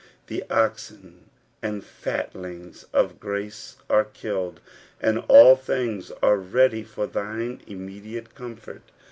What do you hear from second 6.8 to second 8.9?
for thine immediate comfort.